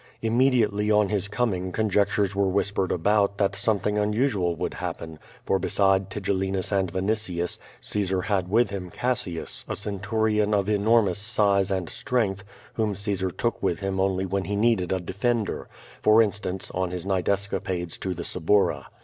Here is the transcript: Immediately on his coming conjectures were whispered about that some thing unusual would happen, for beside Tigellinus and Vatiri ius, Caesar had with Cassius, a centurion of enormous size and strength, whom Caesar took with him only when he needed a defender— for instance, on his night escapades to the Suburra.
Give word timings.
Immediately 0.23 0.89
on 0.89 1.09
his 1.09 1.27
coming 1.27 1.71
conjectures 1.71 2.35
were 2.35 2.49
whispered 2.49 2.91
about 2.91 3.37
that 3.37 3.55
some 3.55 3.77
thing 3.77 3.99
unusual 3.99 4.55
would 4.55 4.73
happen, 4.73 5.19
for 5.45 5.59
beside 5.59 6.09
Tigellinus 6.09 6.71
and 6.71 6.91
Vatiri 6.91 7.35
ius, 7.35 7.59
Caesar 7.81 8.23
had 8.23 8.49
with 8.49 8.73
Cassius, 8.93 9.63
a 9.69 9.75
centurion 9.75 10.55
of 10.55 10.67
enormous 10.67 11.19
size 11.19 11.69
and 11.69 11.87
strength, 11.87 12.43
whom 12.73 12.95
Caesar 12.95 13.29
took 13.29 13.61
with 13.61 13.81
him 13.81 13.99
only 13.99 14.25
when 14.25 14.45
he 14.45 14.55
needed 14.55 14.91
a 14.91 14.99
defender— 14.99 15.67
for 16.01 16.19
instance, 16.23 16.71
on 16.71 16.89
his 16.89 17.05
night 17.05 17.29
escapades 17.29 17.99
to 17.99 18.15
the 18.15 18.23
Suburra. 18.23 18.87